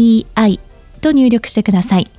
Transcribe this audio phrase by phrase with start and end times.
[0.00, 0.60] ZENTOKEIEI
[1.00, 2.10] と入力してください。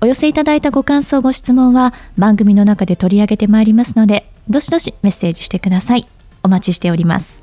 [0.00, 6.06] お寄せいただいたご感想、ご質問は番組の中で取り上げてまいりますので、どしどしメッセージしてください。
[6.42, 7.42] お待ちしております。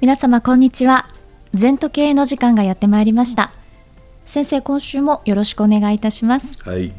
[0.00, 1.08] 皆様、こんにちは。
[1.54, 3.52] 全時計の時間がやってまいりました。
[4.24, 6.58] 先生、今週もよろしくお願いいたします。
[6.62, 6.92] はい、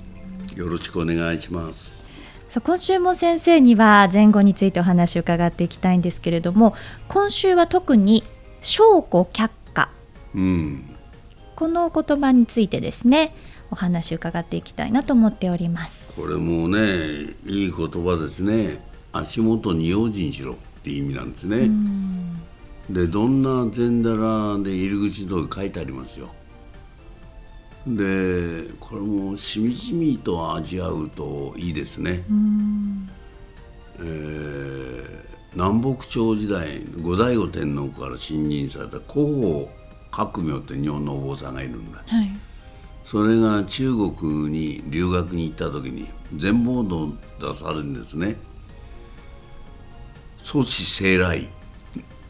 [0.55, 1.91] よろしくお願いします。
[2.49, 6.75] さあ今週も先生には前後についてお話を伺っていきたいんですけれども
[7.07, 8.23] 今週は特に
[8.61, 9.49] 「証拠却下」
[10.35, 10.95] うん、
[11.55, 13.33] この言葉についてですね
[13.71, 16.13] お話を伺っていきたいなと思っております。
[16.19, 18.79] これもねいい言葉ですね。
[19.11, 21.69] 足元に用心しろっていう意味なんですね。
[22.89, 26.29] でどんな禅寺で入り口のとこ書いてありますよ。
[27.87, 32.23] でこれもしみじみと味わうといいですね。
[33.99, 35.05] えー、
[35.53, 39.69] 南北朝時代後醍醐天皇から信任された広報
[40.13, 42.29] 革命って日本のお坊さんがいるんだ、はい、
[43.03, 48.35] それが中国に留学に行った時に全ボードを出されるんですね。
[50.43, 51.49] 祖師聖来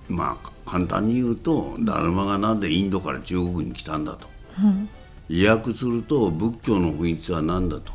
[0.08, 4.28] まあ簡単に言うとダルマがなんでインドから中国に来たんだと、
[4.64, 4.90] うん
[5.30, 7.94] 意訳すると仏教の本質は何だと。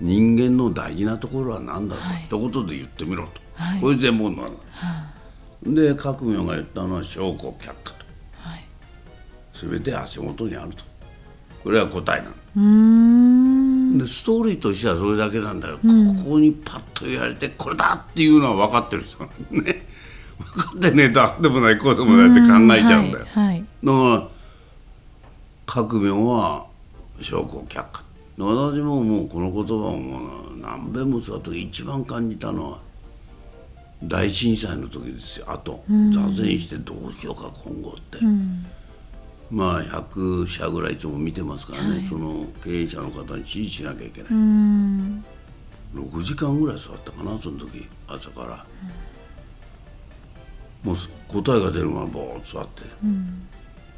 [0.00, 4.50] 人間の大事なところは何だと、はい、一言で言ってみろと、はい、こういう全部なの、は
[5.62, 8.03] で革命が言ったのは証拠却下と、はい、
[9.54, 10.84] 全て足元にあると。
[11.62, 13.98] これは答えなの。
[13.98, 19.86] でストーリーとしてはそれだけなんだよ、うん、ここにパッと言われてこれだっていうのは分かってる人なんね。
[20.38, 24.28] 分かってねえとあでもないこうでもないって考えちゃうんだよ、はいはい、だから
[25.66, 26.66] 革命は
[27.20, 28.04] 証拠却下。
[28.36, 32.78] 私ももうこの言葉をもう何べんもそうと一番感じたのは
[34.02, 35.46] 大震災の時ですよ。
[35.48, 38.66] あと、座禅してどうしようか今後って、うん、
[39.50, 45.24] まあ100社ぐらいいつも見てますからね、はい、その経営者の方に指示しなきゃいけない、うん、
[45.94, 48.66] 6時間ぐらい座ったかなその時朝から、
[50.84, 50.96] うん、もう
[51.28, 52.82] 答えが出るままぼーっと座って、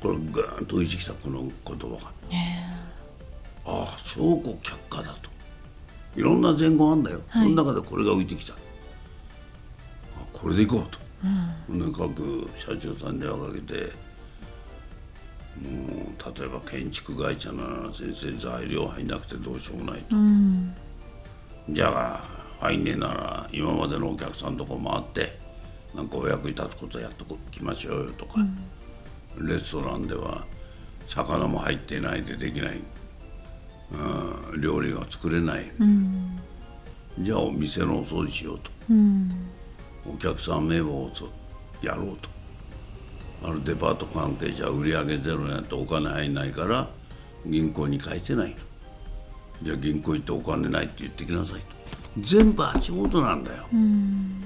[0.00, 2.12] これぐーンと意識したこの言葉が、
[3.66, 5.30] ああ証拠却下だと。
[6.16, 8.54] いろんな前後あんだよ、はい、その中でこれが浮いてきた。
[8.54, 8.56] あ
[10.32, 10.98] これでいこうと、
[11.70, 14.06] うん、各社長さんに電話かけて
[15.62, 20.75] もう例えば建築会社なら先生材料入んなくてどうしようもないと、うん、
[21.71, 22.25] じゃあ
[22.61, 25.39] 入んねえなら今までのお客さんとこ回って
[25.94, 28.41] なんかお役に立つことやってきましょうよとか。
[28.41, 28.56] うん。
[29.41, 30.44] レストランでは
[31.06, 32.81] 魚も入ってないでできない、
[33.93, 36.38] うん、料理が作れない、うん、
[37.21, 39.31] じゃあお店のお掃除しようと、うん、
[40.15, 41.11] お客さん名簿を
[41.83, 42.28] やろうと
[43.42, 46.88] あるデパート関係者売り上げゼロになってお金入んないから
[47.44, 48.54] 銀行に返せない。
[48.54, 48.60] と
[49.62, 51.66] じゃあ銀行行ってお金ないって言ってきなさいと。
[52.20, 53.66] 全部足元なんだよ。
[53.72, 54.42] うん。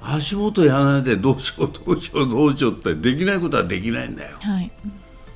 [0.00, 4.70] 足元やらないでどうしようどうしようどうしようってできないことはできないんだよ、はい、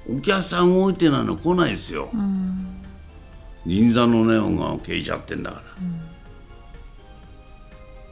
[0.08, 2.80] お客さん動いてないの来ないですよ、うん、
[3.66, 5.62] 銀座のネオンが消えちゃってんだか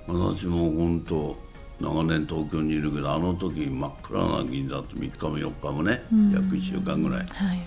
[0.08, 1.36] ら、うん、私も本当
[1.80, 7.60] 長年東京にいるけどあの時真っ暗な銀座って3日も4日もね、うん、約1週間ぐらい、はい、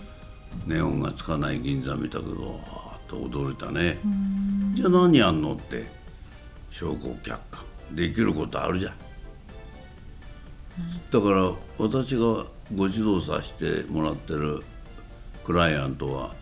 [0.68, 4.00] ネオンがつかない銀座見たけどあっと驚いたね、
[4.74, 5.86] じゃあ何やんのって
[6.72, 7.42] 証拠却下
[7.92, 8.94] できることあるじゃん、
[11.12, 12.46] だから私が
[12.76, 14.62] ご指導させてもらってる
[15.44, 16.34] クライアントは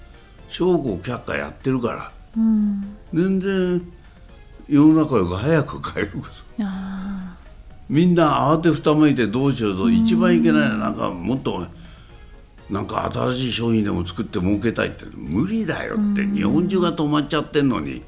[0.47, 3.81] 証拠却下やってるから、うん、全然
[4.69, 6.11] 世の中よく早く帰る
[7.91, 11.67] みんな慌てふためいてどうしようと一番いけないのはなんかもっと
[12.69, 15.03] なんか新しい商品でも作って儲けたいって。
[15.13, 16.25] 無理だよって。
[16.25, 18.01] 日本中が止まっちゃってんのに。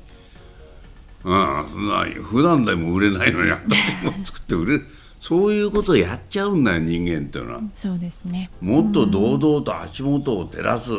[1.25, 3.75] うん、普段でも売れないのにあんた
[4.09, 4.85] も作って売れる。
[5.19, 7.61] そういうことをやっちゃうんだよ人間っていうのは。
[7.75, 8.49] そうですね。
[8.61, 10.91] もっと堂々と足元を照らす。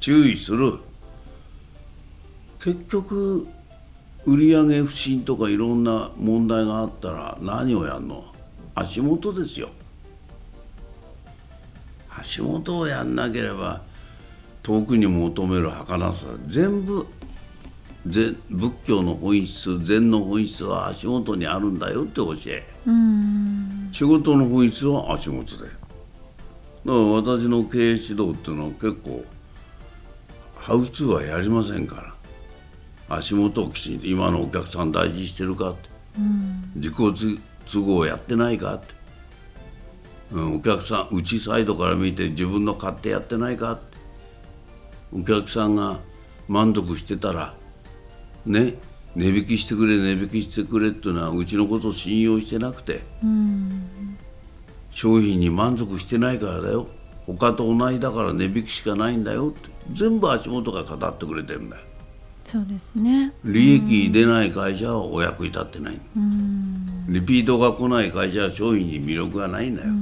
[0.00, 0.80] 注意する。
[2.58, 3.46] 結局
[4.26, 8.24] 売上不振とかいろんな問題があったら何をやるの？
[8.74, 9.70] 足元ですよ。
[12.18, 13.82] 足元をやんなければ
[14.62, 16.26] 遠くに求める儚さ。
[16.46, 17.06] 全部
[18.04, 18.36] 仏
[18.86, 22.66] 教の本質禅の本質は足元にあるんだよって教え。
[23.92, 25.70] 仕事の本質は足元だよ
[26.84, 27.04] だから
[27.36, 29.24] 私の経営指導っていうのは結構
[30.56, 32.14] ハウツーはやりませんから
[33.08, 35.88] 足元をきちんと今のお客さん大事にしてるかって、
[36.18, 38.86] うん自己都合やってないかって、
[40.32, 43.98] うん、お客さん内サイドから見て自分の勝手やってないかって
[45.12, 45.98] お客さんが
[46.46, 47.54] 満足してたら
[48.46, 48.74] ね
[49.16, 53.88] 値引きしてくれ値引きしてくれっていうのはうちのことを信用してなくて、うん
[54.90, 56.88] 商品に満足してないからだよ。
[57.24, 59.68] 他と同じだから値引きしかないんだよって。
[59.92, 61.82] 全部足元が語ってくれてるんだよ。
[62.50, 63.34] そうですね。
[63.44, 66.00] 利益出ない会社はお役に立ってない、
[67.06, 69.92] リピートが来ない会社は商品に魅力がないんだよ、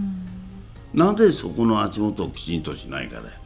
[0.94, 3.40] なぜそこの足元をきちんとしないかだよ、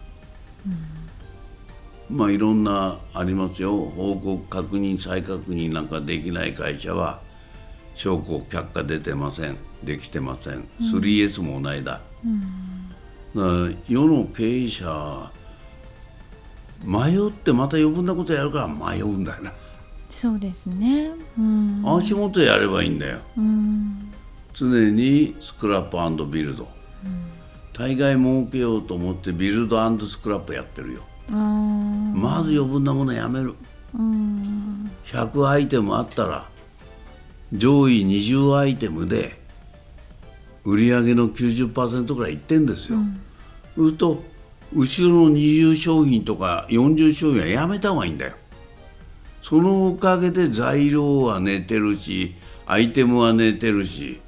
[2.10, 3.86] まあいろんなありますよ。
[3.86, 7.22] 報告確認再確認なんかできない会社は
[7.94, 9.56] 証拠却下出てません。
[9.82, 10.68] できてません。
[10.78, 12.02] 3S も同じだ、だか
[13.34, 13.44] ら
[13.88, 15.32] 世の経営者
[16.84, 19.52] 迷ってまた余分なことやるから迷うんだよな。
[20.08, 24.10] そうですね、うん、足元やればいいんだよ、うん、
[24.52, 27.22] 常にスクラップビルド、うん、
[27.72, 31.02] 大概儲けようと思ってビルドスクラップやってるよ。
[31.30, 33.54] まず余分なものやめる、
[33.94, 36.48] うん、100アイテムあったら
[37.52, 39.40] 上位20アイテムで
[40.64, 43.20] 売り上げの90%ぐらいいってんですよ、うん、
[43.76, 44.24] すると
[44.74, 48.32] 後ろの20商品とか40商品はやめた方がいいんだよ。
[49.42, 52.34] そのおかげで材料は寝てるし
[52.66, 54.20] アイテムは寝てるし。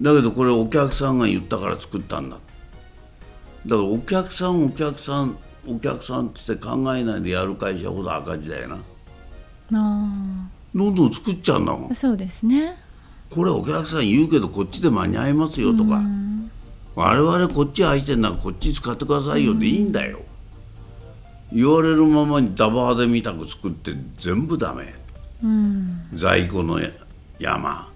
[0.00, 2.36] だけどこれお客さんが言ったから作ったんだ。
[2.36, 8.78] だからお客さんお客さんお客さんって考えないでやる会社ほど赤字だよな。
[9.70, 9.78] ど
[10.90, 11.94] んどん作っちゃうんだもん。
[11.94, 12.76] そうですね。
[13.30, 16.02] これお客さん言うけどこっちで間に合いますよとか
[16.94, 20.20] 我々こっち愛してんだからこっち使ってくださいよでいいんだよ。
[21.52, 24.94] 言われるままにダバーで見たく作って全部ダメ、
[25.42, 26.80] うん、在庫の
[27.38, 27.90] 山。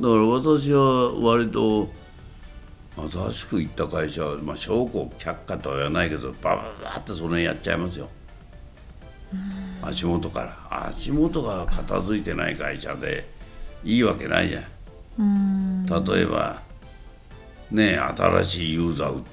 [0.00, 1.90] だから私は割と
[2.96, 8.08] 新しく行った会社は、まあ、証拠却下とは言わないけどバババってその辺やっちゃいますよ、
[9.82, 10.88] 足元から。
[10.88, 13.26] 足元が片付いてない会社で
[13.84, 16.60] いいわけないじゃん、例えば
[17.72, 19.24] ね新しいユーザー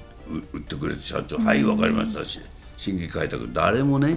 [0.52, 2.40] 売ってくれて社長はい分かりましたし
[2.76, 4.16] 新規開拓誰もね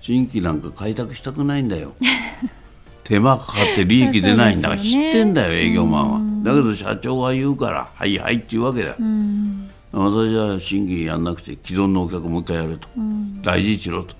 [0.00, 1.94] 新規なんか開拓したくないんだよ。
[3.04, 6.44] 手間かかって利益出ないんだから知ってんだよ、営業マンは。
[6.44, 14.14] だけど社長が言うから「はいはい」って言うわけだよ、うん、私は新規やんなくて既存のお客もう一回やると、うん、大事にしろと。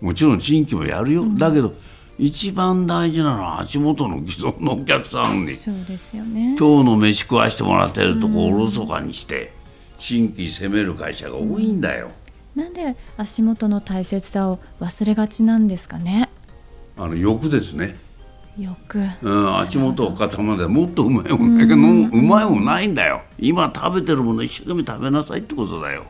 [0.00, 1.74] もちろん新規もやるよ、うん、だけど
[2.18, 5.54] 一番大事なのは足元の既存のお客さんに。
[5.54, 9.52] そうですよ、ね、今日の飯食わしてもらってるとこおろそかにして
[9.98, 12.10] 新規攻める会社が多いんだよ、
[12.54, 16.30] なんで足元の大切さを忘れがちなんですかね？
[16.96, 17.96] あの欲ですね。
[18.58, 23.20] よく、うん、足元を固までもっとうまいもんないけど、うまいもんないんだよ。
[23.38, 26.04] 今食べてるもの一生懸命食べなさいってことだよ。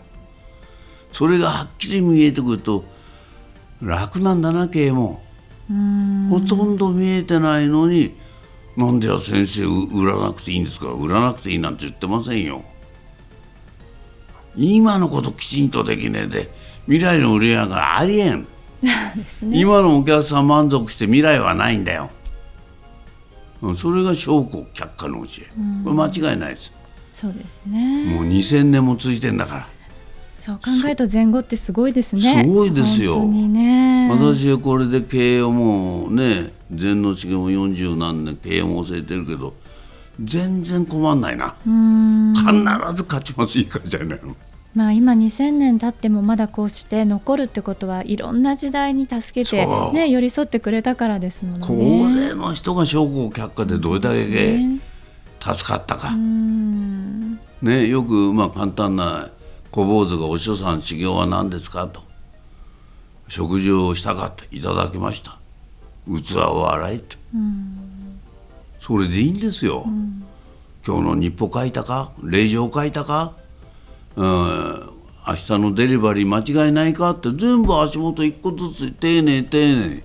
[1.10, 2.84] それがはっきり見えてくると
[3.82, 5.24] 楽なんだな経営も
[5.68, 8.14] ほとんど見えてないのに
[8.76, 10.86] なんでや先生売らなくていいんですか？
[10.86, 12.62] 売らなくていいなんて言ってませんよ。
[14.54, 16.50] 今のこときちんとできねえで
[16.84, 18.46] 未来の売り上げがありえん、
[18.80, 19.14] ね、
[19.52, 22.10] 今のお客さん満足して未来はないんだよ。
[23.76, 25.46] それが証拠却下の教え、
[25.82, 26.72] これ間違いないです。
[27.12, 28.04] そうですね。
[28.14, 29.68] もう2000年も続いてんだから
[30.46, 32.44] そう考えると前後ってすごいですね。
[32.44, 39.54] すごいですよ、ね、私はこれで経営をもうね禅の知見も40何年経営も教えてるけど
[40.22, 41.56] 全然困んないな。
[41.64, 44.36] 必ず勝ちますいい会社じゃないの。
[44.76, 51.66] まあ、今2000年経ってもまだこうして残るってことはいろんな時代に助けて、ね、寄り添ってくれたからですもんね。
[51.66, 54.60] 大勢の人が証拠却下でどれだけ
[55.40, 56.12] 助かったか、
[57.62, 59.30] ね、よくまあ簡単な
[59.76, 62.00] 小坊主が「お師匠さん修行は何ですか?」と
[63.28, 64.46] 「食事をしたかった。
[64.50, 65.36] いただきました。
[66.06, 67.18] 器を洗え」って。
[68.80, 69.84] それでいいんですよ、
[70.86, 72.10] 今日の日報書いたか？
[72.22, 73.34] 令状書いたか？
[74.16, 74.90] うん、
[75.28, 77.30] 明日のデリバリー間違いないかって。
[77.32, 80.02] 全部足元一個ずつ丁寧丁寧。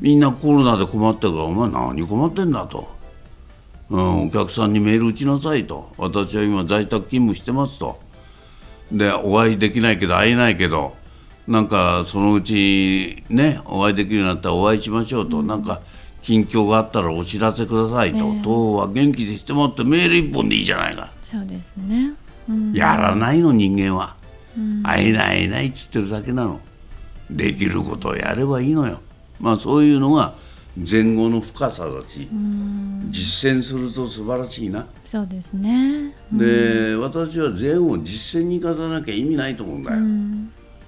[0.00, 2.88] みんなコロナで困ってるからお前何困ってんだと、
[3.90, 5.92] うん、お客さんにメール打ちなさいと。
[5.98, 8.04] 私は今在宅勤務してますと。
[8.92, 10.96] でお会いできないけど会えないけど
[11.48, 15.80] なんかそのうちねお会いできるようになったらお会いしましょうと、うん、なんか
[16.22, 18.20] 近況があったらお知らせくださいと、え。
[18.20, 21.08] ー、党は元気でしてもってメール一本でいいじゃないか。
[21.22, 22.14] そうですね、
[22.48, 24.16] うん、やらないの人間は、
[24.56, 26.60] うん、会えない会えないっつってるだけなの。
[27.30, 29.00] できることをやればいいのよ。
[29.40, 30.34] まあそういうのが
[30.76, 32.28] 前後の深さだし、
[33.10, 34.86] 実践すると素晴らしいな。
[35.04, 39.98] そうですね、で私は善を実践に生かさなきゃ意味ないと思うんだよ、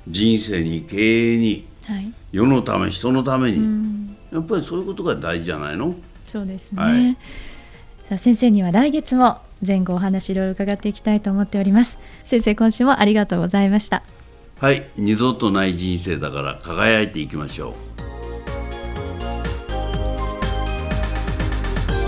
[0.06, 5.94] 人生に経営に、はい、世のため人のために、やっぱりそういうことが大事じゃないの？
[6.26, 7.16] そうですね、はい、
[8.10, 11.98] さあ先生には来月も前後お話いろいろ伺っていきたいと思っております。
[12.24, 14.02] 先生今週もありがとうございました。
[14.60, 14.86] はい。
[14.96, 17.74] 二度とない人生だから輝いていきましょう